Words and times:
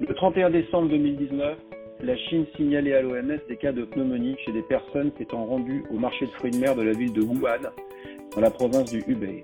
Le 0.00 0.12
31 0.12 0.50
décembre 0.50 0.88
2019, 0.88 1.56
la 2.02 2.16
Chine 2.16 2.46
signalait 2.56 2.94
à 2.94 3.02
l'OMS 3.02 3.38
des 3.48 3.56
cas 3.56 3.70
de 3.70 3.84
pneumonie 3.84 4.36
chez 4.44 4.50
des 4.50 4.62
personnes 4.62 5.12
s'étant 5.16 5.44
rendues 5.46 5.84
au 5.88 5.98
marché 5.98 6.26
de 6.26 6.30
fruits 6.32 6.50
de 6.50 6.58
mer 6.58 6.74
de 6.74 6.82
la 6.82 6.92
ville 6.92 7.12
de 7.12 7.22
Wuhan, 7.22 7.70
dans 8.34 8.40
la 8.40 8.50
province 8.50 8.90
du 8.90 9.04
Hubei. 9.06 9.42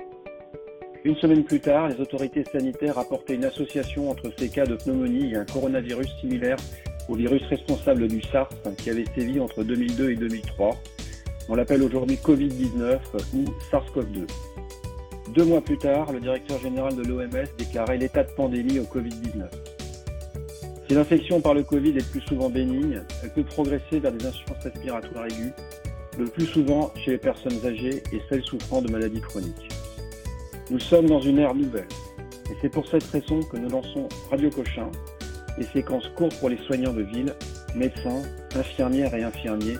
Une 1.04 1.14
semaine 1.16 1.44
plus 1.44 1.60
tard, 1.60 1.88
les 1.88 2.00
autorités 2.00 2.42
sanitaires 2.44 2.96
rapportaient 2.96 3.36
une 3.36 3.44
association 3.44 4.10
entre 4.10 4.32
ces 4.36 4.48
cas 4.48 4.66
de 4.66 4.74
pneumonie 4.74 5.32
et 5.32 5.36
un 5.36 5.44
coronavirus 5.44 6.08
similaire 6.20 6.56
au 7.08 7.14
virus 7.14 7.42
responsable 7.44 8.08
du 8.08 8.20
SARS 8.20 8.50
qui 8.76 8.90
avait 8.90 9.06
sévi 9.14 9.38
entre 9.38 9.62
2002 9.62 10.10
et 10.10 10.16
2003. 10.16 10.70
On 11.48 11.54
l'appelle 11.54 11.82
aujourd'hui 11.84 12.16
Covid-19 12.16 12.98
ou 13.34 13.44
SARS-CoV-2. 13.70 14.26
Deux 15.32 15.44
mois 15.44 15.60
plus 15.60 15.78
tard, 15.78 16.12
le 16.12 16.18
directeur 16.18 16.58
général 16.58 16.96
de 16.96 17.04
l'OMS 17.04 17.46
déclarait 17.56 17.98
l'état 17.98 18.24
de 18.24 18.32
pandémie 18.32 18.80
au 18.80 18.84
Covid-19. 18.84 19.59
Si 20.90 20.96
l'infection 20.96 21.40
par 21.40 21.54
le 21.54 21.62
Covid 21.62 21.90
est 21.90 22.10
plus 22.10 22.20
souvent 22.22 22.50
bénigne, 22.50 23.00
elle 23.22 23.30
peut 23.30 23.44
progresser 23.44 24.00
vers 24.00 24.10
des 24.10 24.26
insuffisances 24.26 24.64
respiratoires 24.64 25.26
aiguës, 25.26 25.52
le 26.18 26.24
plus 26.24 26.46
souvent 26.46 26.92
chez 26.96 27.12
les 27.12 27.18
personnes 27.18 27.64
âgées 27.64 28.02
et 28.12 28.20
celles 28.28 28.42
souffrant 28.42 28.82
de 28.82 28.90
maladies 28.90 29.20
chroniques. 29.20 29.68
Nous 30.68 30.80
sommes 30.80 31.06
dans 31.06 31.20
une 31.20 31.38
ère 31.38 31.54
nouvelle, 31.54 31.86
et 32.50 32.56
c'est 32.60 32.70
pour 32.70 32.88
cette 32.88 33.04
raison 33.04 33.40
que 33.40 33.56
nous 33.56 33.68
lançons 33.68 34.08
Radio 34.32 34.50
Cochin, 34.50 34.90
des 35.56 35.66
séquences 35.66 36.08
courtes 36.16 36.36
pour 36.40 36.48
les 36.48 36.58
soignants 36.66 36.92
de 36.92 37.02
ville, 37.02 37.36
médecins, 37.76 38.22
infirmières 38.56 39.14
et 39.14 39.22
infirmiers, 39.22 39.78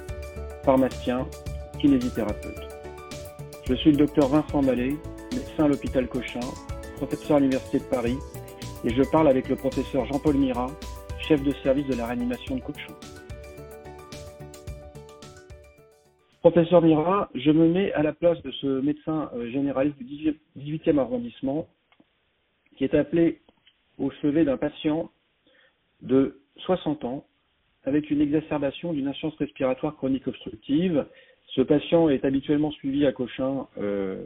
pharmaciens, 0.65 1.27
kinésithérapeutes. 1.81 2.69
Je 3.69 3.75
suis 3.75 3.91
le 3.91 3.97
docteur 3.97 4.29
Vincent 4.29 4.63
Mallet, 4.63 4.95
médecin 5.33 5.65
à 5.65 5.67
l'hôpital 5.67 6.07
Cochin, 6.07 6.39
professeur 6.99 7.39
à 7.39 7.41
l'Université 7.41 7.81
de 7.81 7.85
Paris, 7.87 8.17
et 8.85 8.95
je 8.95 9.03
parle 9.03 9.27
avec 9.27 9.49
le 9.49 9.57
professeur 9.57 10.07
Jean-Paul 10.07 10.37
Mira, 10.37 10.69
chef 11.31 11.45
de 11.45 11.53
service 11.63 11.87
de 11.87 11.95
la 11.95 12.07
réanimation 12.07 12.57
de 12.57 12.61
Cochin. 12.61 12.93
Professeur 16.41 16.83
Mira, 16.83 17.31
je 17.37 17.53
me 17.53 17.69
mets 17.69 17.93
à 17.93 18.03
la 18.03 18.13
place 18.13 18.43
de 18.43 18.51
ce 18.51 18.81
médecin 18.81 19.31
euh, 19.37 19.49
généraliste 19.49 19.97
du 19.99 20.35
18e 20.59 20.99
arrondissement 20.99 21.69
qui 22.77 22.83
est 22.83 22.95
appelé 22.95 23.43
au 23.99 24.11
chevet 24.11 24.45
d'un 24.45 24.57
patient 24.57 25.13
de 26.03 26.41
60 26.57 27.05
ans 27.05 27.25
avec 27.85 28.11
une 28.11 28.21
exacerbation 28.21 28.93
d'une 28.93 29.07
insuffisance 29.07 29.39
respiratoire 29.39 29.95
chronique 29.95 30.27
obstructive. 30.27 31.07
Ce 31.55 31.61
patient 31.61 32.09
est 32.09 32.25
habituellement 32.25 32.73
suivi 32.73 33.07
à 33.07 33.13
Cochin 33.13 33.69
euh, 33.79 34.21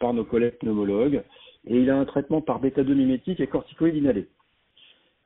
par 0.00 0.12
nos 0.12 0.24
collègues 0.24 0.58
pneumologues 0.58 1.22
et 1.66 1.78
il 1.78 1.88
a 1.88 1.96
un 1.96 2.04
traitement 2.04 2.42
par 2.42 2.60
bêta-2 2.60 2.92
mimétique 2.92 3.40
et 3.40 3.46
corticoïde 3.46 3.96
inhalé. 3.96 4.28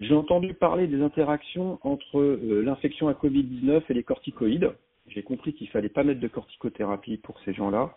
J'ai 0.01 0.15
entendu 0.15 0.53
parler 0.53 0.87
des 0.87 1.01
interactions 1.01 1.79
entre 1.83 2.19
euh, 2.19 2.63
l'infection 2.63 3.09
à 3.09 3.15
Covid-19 3.15 3.83
et 3.89 3.95
les 3.95 4.03
corticoïdes. 4.03 4.73
J'ai 5.09 5.23
compris 5.23 5.55
qu'il 5.55 5.69
fallait 5.69 5.89
pas 5.89 6.05
mettre 6.05 6.21
de 6.21 6.29
corticothérapie 6.29 7.17
pour 7.19 7.41
ces 7.45 7.55
gens-là. 7.55 7.97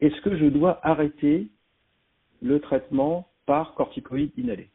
Est-ce 0.00 0.18
que 0.22 0.36
je 0.38 0.46
dois 0.46 0.80
arrêter 0.82 1.48
le 2.40 2.60
traitement 2.60 3.28
par 3.44 3.74
corticoïde 3.74 4.32
inhalé 4.38 4.70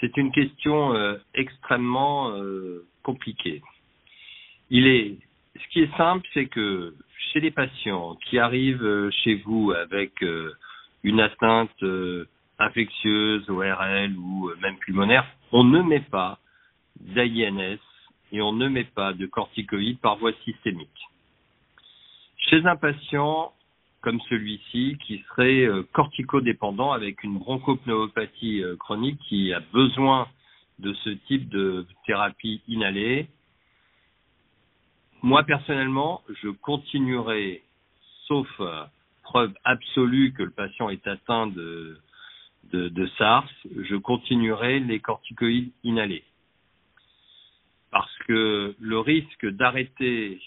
C'est 0.00 0.16
une 0.16 0.30
question 0.30 0.94
euh, 0.94 1.16
extrêmement 1.34 2.30
euh, 2.30 2.86
compliquée. 3.02 3.60
Il 4.70 4.86
est, 4.86 5.16
ce 5.56 5.68
qui 5.72 5.80
est 5.80 5.96
simple, 5.96 6.26
c'est 6.32 6.46
que 6.46 6.94
chez 7.32 7.40
les 7.40 7.50
patients 7.50 8.16
qui 8.26 8.38
arrivent 8.38 9.10
chez 9.24 9.36
vous 9.36 9.72
avec 9.72 10.12
une 11.02 11.20
atteinte 11.20 11.84
infectieuse, 12.58 13.48
ORL 13.48 14.16
ou 14.16 14.48
euh, 14.48 14.56
même 14.60 14.76
pulmonaire, 14.78 15.26
on 15.52 15.64
ne 15.64 15.82
met 15.82 16.00
pas 16.00 16.38
d'AINS 17.00 17.78
et 18.32 18.42
on 18.42 18.52
ne 18.52 18.68
met 18.68 18.84
pas 18.84 19.12
de 19.12 19.26
corticoïdes 19.26 20.00
par 20.00 20.16
voie 20.16 20.32
systémique. 20.44 20.88
Chez 22.38 22.64
un 22.66 22.76
patient 22.76 23.52
comme 24.00 24.20
celui-ci 24.28 24.98
qui 25.04 25.24
serait 25.28 25.66
euh, 25.66 25.82
corticodépendant 25.92 26.92
avec 26.92 27.22
une 27.24 27.38
bronchopneumopathie 27.38 28.62
euh, 28.62 28.76
chronique 28.76 29.18
qui 29.28 29.52
a 29.52 29.60
besoin 29.72 30.28
de 30.78 30.92
ce 30.92 31.10
type 31.10 31.48
de 31.48 31.86
thérapie 32.06 32.62
inhalée, 32.68 33.28
moi 35.22 35.42
personnellement, 35.42 36.22
je 36.42 36.48
continuerai, 36.50 37.62
sauf 38.26 38.46
preuve 39.22 39.54
absolue 39.64 40.34
que 40.34 40.42
le 40.42 40.50
patient 40.50 40.90
est 40.90 41.06
atteint 41.06 41.46
de 41.46 41.98
de, 42.72 43.06
SARS, 43.18 43.48
je 43.64 43.96
continuerai 43.96 44.80
les 44.80 45.00
corticoïdes 45.00 45.72
inhalés. 45.84 46.24
Parce 47.90 48.14
que 48.26 48.74
le 48.78 48.98
risque 48.98 49.46
d'arrêter 49.46 50.40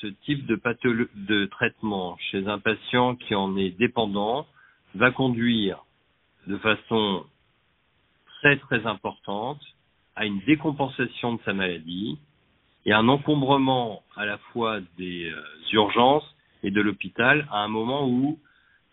ce 0.00 0.06
type 0.24 0.46
de, 0.46 0.60
de 1.14 1.46
traitement 1.46 2.16
chez 2.30 2.46
un 2.46 2.58
patient 2.58 3.16
qui 3.16 3.34
en 3.34 3.56
est 3.56 3.70
dépendant 3.70 4.46
va 4.94 5.10
conduire 5.10 5.84
de 6.46 6.56
façon 6.58 7.24
très 8.40 8.56
très 8.58 8.86
importante 8.86 9.60
à 10.14 10.26
une 10.26 10.40
décompensation 10.40 11.34
de 11.34 11.40
sa 11.44 11.52
maladie 11.52 12.18
et 12.84 12.92
un 12.92 13.08
encombrement 13.08 14.02
à 14.16 14.24
la 14.24 14.38
fois 14.38 14.80
des 14.96 15.30
euh, 15.30 15.42
urgences 15.72 16.36
et 16.62 16.70
de 16.70 16.80
l'hôpital 16.80 17.46
à 17.50 17.58
un 17.58 17.68
moment 17.68 18.08
où 18.08 18.38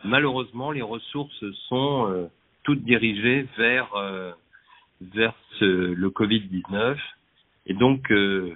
malheureusement 0.03 0.71
les 0.71 0.81
ressources 0.81 1.45
sont 1.69 2.07
euh, 2.09 2.27
toutes 2.63 2.83
dirigées 2.83 3.47
vers 3.57 3.93
euh, 3.95 4.31
vers 5.01 5.35
le 5.59 6.09
Covid-19 6.09 6.97
et 7.67 7.73
donc 7.73 8.11
euh, 8.11 8.55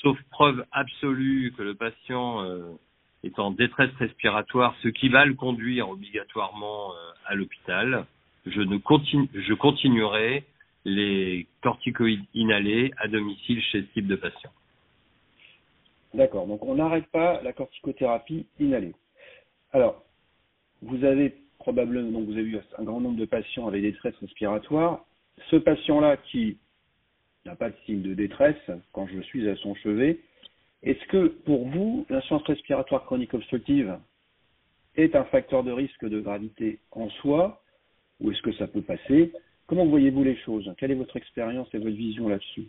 sauf 0.00 0.18
preuve 0.30 0.64
absolue 0.72 1.52
que 1.56 1.62
le 1.62 1.74
patient 1.74 2.42
euh, 2.42 2.72
est 3.22 3.38
en 3.38 3.50
détresse 3.50 3.92
respiratoire, 3.98 4.74
ce 4.82 4.88
qui 4.88 5.08
va 5.08 5.24
le 5.24 5.34
conduire 5.34 5.88
obligatoirement 5.90 6.92
à 7.26 7.36
l'hôpital, 7.36 8.06
je 8.46 8.60
ne 8.60 8.78
continue 8.78 9.28
je 9.34 9.54
continuerai 9.54 10.44
les 10.84 11.46
corticoïdes 11.62 12.24
inhalés 12.34 12.90
à 12.98 13.06
domicile 13.06 13.62
chez 13.62 13.82
ce 13.82 13.86
type 13.92 14.08
de 14.08 14.16
patient. 14.16 14.50
D'accord, 16.14 16.46
donc 16.46 16.64
on 16.64 16.74
n'arrête 16.74 17.06
pas 17.06 17.40
la 17.42 17.52
corticothérapie 17.52 18.46
inhalée. 18.58 18.94
Alors, 19.72 20.02
vous 20.82 21.04
avez 21.04 21.34
probablement, 21.62 22.10
donc 22.10 22.26
vous 22.26 22.36
avez 22.36 22.48
eu 22.48 22.58
un 22.78 22.82
grand 22.82 23.00
nombre 23.00 23.18
de 23.18 23.24
patients 23.24 23.68
avec 23.68 23.82
des 23.82 23.92
détresse 23.92 24.16
respiratoire. 24.20 25.04
Ce 25.50 25.56
patient-là 25.56 26.16
qui 26.16 26.58
n'a 27.46 27.56
pas 27.56 27.70
de 27.70 27.76
signe 27.86 28.02
de 28.02 28.14
détresse 28.14 28.70
quand 28.92 29.06
je 29.06 29.20
suis 29.22 29.48
à 29.48 29.56
son 29.56 29.74
chevet, 29.76 30.20
est-ce 30.82 31.04
que 31.06 31.28
pour 31.28 31.66
vous, 31.68 32.06
l'insuffisance 32.10 32.42
respiratoire 32.42 33.04
chronique 33.04 33.34
obstructive 33.34 33.96
est 34.96 35.14
un 35.14 35.24
facteur 35.24 35.62
de 35.62 35.72
risque 35.72 36.04
de 36.04 36.20
gravité 36.20 36.80
en 36.90 37.08
soi 37.10 37.62
ou 38.20 38.30
est-ce 38.30 38.42
que 38.42 38.52
ça 38.54 38.66
peut 38.66 38.82
passer? 38.82 39.32
Comment 39.66 39.86
voyez-vous 39.86 40.24
les 40.24 40.36
choses? 40.38 40.70
Quelle 40.78 40.90
est 40.90 40.96
votre 40.96 41.16
expérience 41.16 41.68
et 41.72 41.78
votre 41.78 41.96
vision 41.96 42.28
là-dessus? 42.28 42.66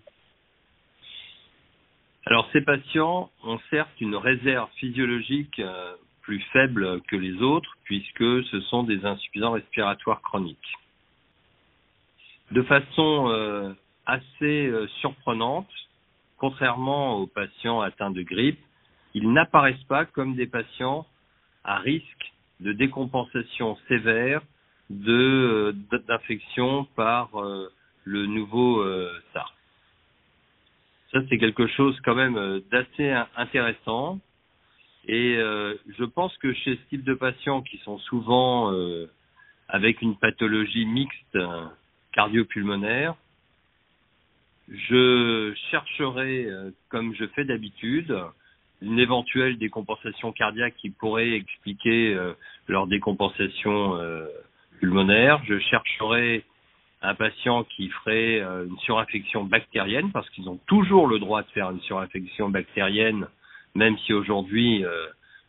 Alors 2.25 2.47
ces 2.53 2.61
patients 2.61 3.29
ont 3.43 3.59
certes 3.69 3.99
une 3.99 4.15
réserve 4.15 4.69
physiologique 4.75 5.59
euh, 5.59 5.95
plus 6.23 6.39
faibles 6.51 7.01
que 7.01 7.16
les 7.16 7.41
autres 7.41 7.78
puisque 7.84 8.44
ce 8.45 8.59
sont 8.69 8.84
des 8.84 9.06
insuffisants 9.06 9.51
respiratoires 9.51 10.22
chroniques. 10.22 10.73
De 12.51 12.61
façon 12.63 13.29
euh, 13.29 13.73
assez 14.06 14.67
euh, 14.67 14.88
surprenante, 15.00 15.69
contrairement 16.38 17.17
aux 17.17 17.28
patients 17.28 17.81
atteints 17.81 18.11
de 18.11 18.22
grippe, 18.22 18.59
ils 19.13 19.31
n'apparaissent 19.31 19.84
pas 19.88 20.06
comme 20.06 20.35
des 20.35 20.47
patients 20.47 21.06
à 21.63 21.78
risque 21.78 22.34
de 22.59 22.73
décompensation 22.73 23.78
sévère 23.88 24.41
euh, 24.91 25.73
d'infection 26.08 26.85
par 26.96 27.29
le 28.03 28.25
nouveau 28.25 28.84
SARS. 29.34 29.53
Ça, 31.11 31.20
c'est 31.29 31.37
quelque 31.37 31.67
chose 31.67 31.97
quand 32.03 32.16
même 32.16 32.61
d'assez 32.72 33.14
intéressant 33.35 34.20
et 35.08 35.35
euh, 35.38 35.76
je 35.97 36.05
pense 36.05 36.35
que 36.38 36.53
chez 36.53 36.76
ce 36.76 36.90
type 36.90 37.03
de 37.03 37.14
patients 37.14 37.61
qui 37.61 37.78
sont 37.79 37.97
souvent 38.00 38.72
euh, 38.72 39.09
avec 39.67 40.02
une 40.02 40.16
pathologie 40.16 40.85
mixte 40.85 41.35
euh, 41.35 41.66
cardio-pulmonaire, 42.14 43.16
je 44.70 45.53
chercherai, 45.72 46.47
comme 46.88 47.14
je 47.16 47.26
fais 47.35 47.44
d'habitude, 47.44 48.17
une 48.82 48.97
éventuelle 48.97 49.58
décompensation 49.58 50.32
cardiaque 50.32 50.76
qui 50.78 50.90
pourrait 50.90 51.32
expliquer 51.32 52.17
leur 52.70 52.88
décompensation 52.88 53.99
pulmonaire. 54.79 55.44
Je 55.44 55.59
chercherai 55.59 56.46
un 57.02 57.14
patient 57.14 57.66
qui 57.66 57.90
ferait 57.90 58.40
une 58.40 58.78
surinfection 58.79 59.44
bactérienne, 59.44 60.14
parce 60.14 60.29
qu'ils 60.29 60.47
ont 60.47 60.59
toujours 60.66 61.08
le 61.08 61.20
droit 61.20 61.41
de 61.41 61.49
faire 61.49 61.72
une 61.72 61.82
surinfection 61.82 62.49
bactérienne 62.49 63.28
même 63.75 63.97
si 63.99 64.14
aujourd'hui 64.14 64.85
euh, 64.85 65.08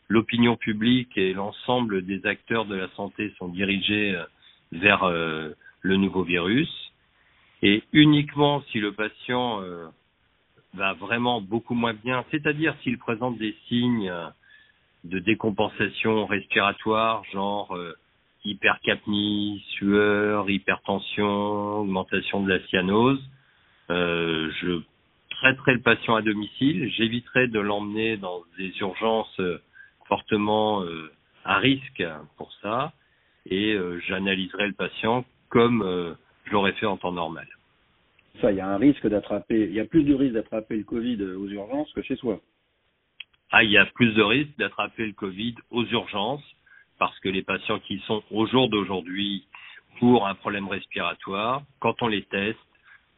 l'opinion 0.09 0.57
publique 0.57 1.17
et 1.17 1.33
l'ensemble 1.33 2.05
des 2.05 2.25
acteurs 2.27 2.65
de 2.65 2.75
la 2.75 2.89
santé 2.91 3.33
sont 3.39 3.49
dirigés 3.49 4.15
euh, 4.15 4.25
vers 4.73 5.05
euh, 5.05 5.51
le 5.81 5.97
nouveau 5.97 6.23
virus. 6.23 6.71
Et 7.63 7.83
uniquement 7.93 8.63
si 8.71 8.79
le 8.79 8.93
patient 8.93 9.63
va 10.75 10.93
vraiment 10.93 11.41
beaucoup 11.41 11.73
moins 11.73 11.95
bien, 11.95 12.23
c'est-à-dire 12.31 12.75
s'il 12.83 12.99
présente 12.99 13.39
des 13.39 13.57
signes 13.69 14.13
de 15.05 15.19
décompensation 15.19 16.27
respiratoire, 16.27 17.25
genre 17.33 17.75
hypercapnie, 18.45 19.65
sueur, 19.79 20.51
hypertension, 20.51 21.81
augmentation 21.81 22.43
de 22.43 22.51
la 22.51 22.61
cyanose, 22.67 23.23
je 23.89 24.83
traiterai 25.45 25.75
le 25.75 25.81
patient 25.81 26.15
à 26.15 26.23
domicile, 26.23 26.91
j'éviterai 26.97 27.49
de 27.49 27.61
l'emmener 27.61 28.17
dans 28.17 28.41
des 28.57 28.73
urgences 28.81 29.39
euh, 29.41 29.61
fortement 30.09 30.83
euh, 30.83 31.13
à 31.45 31.59
risque 31.59 32.03
pour 32.39 32.51
ça, 32.63 32.95
et 33.45 33.75
euh, 33.75 34.01
j'analyserai 34.07 34.69
le 34.69 34.73
patient 34.73 35.27
comme 35.51 36.17
je 36.47 36.53
l'aurais 36.53 36.73
fait 36.73 36.87
en 36.87 36.97
temps 36.97 37.13
normal. 37.13 37.47
Ça, 38.41 38.51
il 38.51 38.57
y 38.57 38.61
a 38.61 38.67
un 38.67 38.79
risque 38.79 39.07
d'attraper, 39.07 39.67
il 39.67 39.75
y 39.75 39.79
a 39.79 39.85
plus 39.85 40.03
de 40.03 40.15
risque 40.15 40.33
d'attraper 40.33 40.79
le 40.79 40.83
Covid 40.83 41.23
aux 41.23 41.47
urgences 41.47 41.93
que 41.93 42.03
chez 42.03 42.17
soi. 42.17 42.41
Ah, 43.53 43.63
il 43.63 43.71
y 43.71 43.79
a 43.79 43.87
plus 43.87 44.13
de 44.15 44.23
risque 44.23 44.57
d'attraper 44.59 45.07
le 45.07 45.13
Covid 45.13 45.55
aux 45.71 45.85
urgences 45.85 46.43
parce 46.99 47.17
que 47.21 47.29
les 47.29 47.43
patients 47.43 47.79
qui 47.81 47.99
sont 48.07 48.25
au 48.33 48.47
jour 48.47 48.69
d'aujourd'hui 48.69 49.47
pour 50.01 50.27
un 50.27 50.35
problème 50.35 50.67
respiratoire, 50.69 51.63
quand 51.79 52.03
on 52.03 52.09
les 52.09 52.23
teste, 52.25 52.59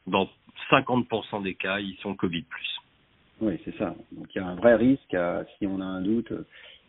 dans 0.06 0.28
50% 0.70 1.42
des 1.42 1.54
cas, 1.54 1.78
ils 1.78 1.96
sont 2.02 2.14
Covid+. 2.14 2.44
Oui, 3.40 3.58
c'est 3.64 3.76
ça. 3.76 3.94
Donc 4.12 4.26
il 4.34 4.38
y 4.38 4.40
a 4.40 4.46
un 4.46 4.54
vrai 4.54 4.76
risque. 4.76 5.16
Si 5.58 5.66
on 5.66 5.80
a 5.80 5.84
un 5.84 6.00
doute, 6.00 6.32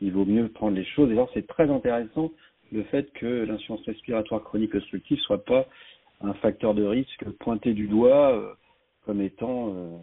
il 0.01 0.11
vaut 0.11 0.25
mieux 0.25 0.47
prendre 0.49 0.75
les 0.75 0.85
choses. 0.85 1.09
Et 1.09 1.13
alors 1.13 1.29
c'est 1.33 1.47
très 1.47 1.69
intéressant 1.69 2.31
le 2.71 2.83
fait 2.83 3.11
que 3.13 3.45
l'insuffisance 3.45 3.85
respiratoire 3.85 4.43
chronique 4.43 4.75
obstructive 4.75 5.19
soit 5.19 5.43
pas 5.43 5.67
un 6.21 6.33
facteur 6.35 6.73
de 6.73 6.83
risque 6.83 7.23
pointé 7.39 7.73
du 7.73 7.87
doigt 7.87 8.33
euh, 8.33 8.53
comme 9.05 9.21
étant 9.21 9.73
euh, 9.73 9.97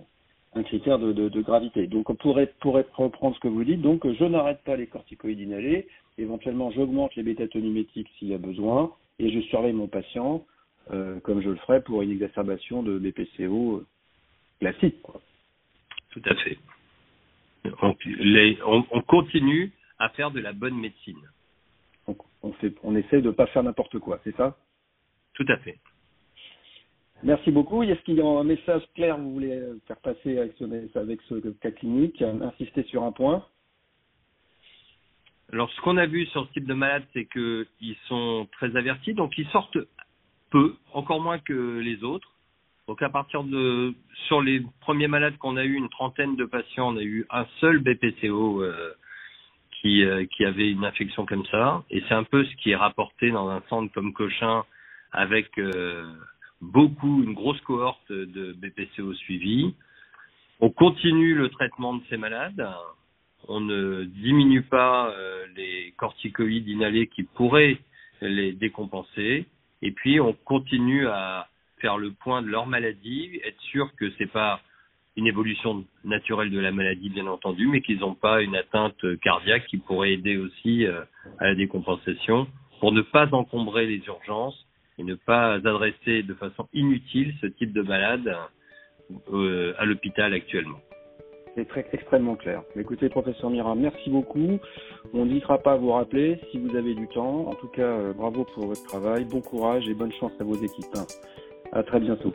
un 0.54 0.62
critère 0.62 0.98
de, 0.98 1.40
gravité. 1.40 1.86
Donc 1.86 2.16
pour, 2.18 2.40
être, 2.40 2.54
pour 2.60 2.78
être, 2.78 2.94
reprendre 2.98 3.34
ce 3.34 3.40
que 3.40 3.48
vous 3.48 3.64
dites, 3.64 3.82
donc 3.82 4.06
je 4.10 4.24
n'arrête 4.24 4.62
pas 4.64 4.76
les 4.76 4.86
corticoïdes 4.86 5.40
inhalés, 5.40 5.88
éventuellement 6.16 6.70
j'augmente 6.70 7.14
les 7.16 7.24
bêta-tomimétiques 7.24 8.08
s'il 8.18 8.28
y 8.28 8.34
a 8.34 8.38
besoin, 8.38 8.92
et 9.18 9.30
je 9.30 9.40
surveille 9.48 9.72
mon 9.72 9.88
patient 9.88 10.44
euh, 10.90 11.20
comme 11.20 11.40
je 11.40 11.50
le 11.50 11.56
ferais 11.56 11.82
pour 11.82 12.02
une 12.02 12.10
exacerbation 12.10 12.82
de 12.82 12.98
BPCO 12.98 13.76
euh, 13.76 13.86
classique. 14.60 15.00
Quoi. 15.02 15.20
Tout 16.10 16.22
à 16.26 16.34
fait. 16.36 16.58
On, 17.82 17.94
les, 18.04 18.58
on, 18.66 18.84
on, 18.90 19.00
continue 19.00 19.72
à 19.98 20.10
faire 20.10 20.30
de 20.30 20.40
la 20.40 20.52
bonne 20.52 20.78
médecine. 20.78 21.20
On, 22.42 22.52
fait, 22.52 22.74
on 22.82 22.94
essaie 22.94 23.22
de 23.22 23.28
ne 23.28 23.32
pas 23.32 23.46
faire 23.46 23.62
n'importe 23.62 23.98
quoi, 23.98 24.20
c'est 24.22 24.36
ça? 24.36 24.58
Tout 25.32 25.46
à 25.48 25.56
fait. 25.56 25.78
Merci 27.22 27.50
beaucoup. 27.50 27.82
Est-ce 27.82 28.02
qu'il 28.02 28.16
y 28.16 28.20
a 28.20 28.26
un 28.26 28.44
message 28.44 28.82
clair 28.94 29.16
que 29.16 29.22
vous 29.22 29.32
voulez 29.32 29.58
faire 29.86 29.96
passer 29.96 30.36
avec 30.36 30.52
ce, 30.58 30.98
avec 30.98 31.22
ce 31.22 31.36
cas 31.36 31.70
clinique? 31.70 32.20
Insister 32.20 32.82
sur 32.84 33.02
un 33.02 33.12
point? 33.12 33.46
Alors, 35.52 35.70
ce 35.70 35.80
qu'on 35.80 35.96
a 35.96 36.06
vu 36.06 36.26
sur 36.26 36.46
ce 36.46 36.52
type 36.52 36.66
de 36.66 36.74
malade, 36.74 37.04
c'est 37.14 37.26
qu'ils 37.26 37.96
sont 38.08 38.46
très 38.52 38.76
avertis, 38.76 39.14
donc 39.14 39.38
ils 39.38 39.46
sortent 39.48 39.78
encore 40.92 41.20
moins 41.20 41.38
que 41.38 41.78
les 41.78 42.02
autres. 42.04 42.30
Donc, 42.86 43.00
à 43.02 43.08
partir 43.08 43.44
de, 43.44 43.94
sur 44.26 44.42
les 44.42 44.62
premiers 44.80 45.08
malades 45.08 45.38
qu'on 45.38 45.56
a 45.56 45.64
eu, 45.64 45.74
une 45.74 45.88
trentaine 45.88 46.36
de 46.36 46.44
patients, 46.44 46.92
on 46.92 46.96
a 46.96 47.02
eu 47.02 47.26
un 47.30 47.46
seul 47.60 47.78
BPCO 47.78 48.62
euh, 48.62 48.92
qui, 49.80 50.04
euh, 50.04 50.26
qui 50.26 50.44
avait 50.44 50.70
une 50.70 50.84
infection 50.84 51.24
comme 51.24 51.46
ça. 51.46 51.82
Et 51.90 52.02
c'est 52.08 52.14
un 52.14 52.24
peu 52.24 52.44
ce 52.44 52.56
qui 52.56 52.72
est 52.72 52.76
rapporté 52.76 53.30
dans 53.30 53.48
un 53.48 53.62
centre 53.68 53.92
comme 53.94 54.12
Cochin 54.12 54.64
avec 55.12 55.58
euh, 55.58 56.04
beaucoup, 56.60 57.22
une 57.22 57.32
grosse 57.32 57.60
cohorte 57.62 58.12
de 58.12 58.52
BPCO 58.52 59.14
suivis. 59.14 59.74
On 60.60 60.70
continue 60.70 61.34
le 61.34 61.48
traitement 61.48 61.94
de 61.94 62.02
ces 62.10 62.18
malades. 62.18 62.68
On 63.48 63.60
ne 63.60 64.04
diminue 64.04 64.62
pas 64.62 65.12
les 65.56 65.92
corticoïdes 65.98 66.66
inhalés 66.66 67.08
qui 67.08 67.24
pourraient 67.24 67.78
les 68.22 68.52
décompenser. 68.52 69.46
Et 69.84 69.92
puis, 69.92 70.18
on 70.18 70.32
continue 70.32 71.06
à 71.06 71.46
faire 71.78 71.98
le 71.98 72.10
point 72.10 72.40
de 72.40 72.48
leur 72.48 72.66
maladie, 72.66 73.38
être 73.44 73.60
sûr 73.60 73.94
que 73.96 74.10
c'est 74.16 74.32
pas 74.32 74.60
une 75.16 75.26
évolution 75.26 75.84
naturelle 76.04 76.50
de 76.50 76.58
la 76.58 76.72
maladie, 76.72 77.10
bien 77.10 77.26
entendu, 77.26 77.68
mais 77.68 77.82
qu'ils 77.82 78.00
n'ont 78.00 78.14
pas 78.14 78.40
une 78.40 78.56
atteinte 78.56 78.96
cardiaque 79.20 79.66
qui 79.66 79.76
pourrait 79.76 80.14
aider 80.14 80.38
aussi 80.38 80.86
euh, 80.86 81.02
à 81.38 81.48
la 81.48 81.54
décompensation 81.54 82.48
pour 82.80 82.92
ne 82.92 83.02
pas 83.02 83.28
encombrer 83.32 83.86
les 83.86 84.02
urgences 84.06 84.66
et 84.98 85.04
ne 85.04 85.14
pas 85.14 85.52
adresser 85.52 86.22
de 86.22 86.32
façon 86.32 86.66
inutile 86.72 87.34
ce 87.42 87.46
type 87.46 87.74
de 87.74 87.82
malade 87.82 88.34
euh, 89.32 89.74
à 89.78 89.84
l'hôpital 89.84 90.32
actuellement. 90.32 90.80
C'est 91.54 91.68
très 91.68 91.86
extrêmement 91.92 92.36
clair. 92.36 92.62
Écoutez, 92.76 93.08
professeur 93.08 93.50
Mira, 93.50 93.74
merci 93.74 94.10
beaucoup. 94.10 94.58
On 95.12 95.26
n'hésitera 95.26 95.58
pas 95.58 95.72
à 95.72 95.76
vous 95.76 95.92
rappeler 95.92 96.40
si 96.50 96.58
vous 96.58 96.74
avez 96.76 96.94
du 96.94 97.06
temps. 97.08 97.46
En 97.48 97.54
tout 97.54 97.68
cas, 97.68 97.82
euh, 97.82 98.12
bravo 98.12 98.44
pour 98.54 98.66
votre 98.66 98.82
travail, 98.84 99.24
bon 99.24 99.40
courage 99.40 99.88
et 99.88 99.94
bonne 99.94 100.12
chance 100.12 100.32
à 100.40 100.44
vos 100.44 100.56
équipes. 100.56 100.96
À 101.72 101.82
très 101.82 102.00
bientôt. 102.00 102.32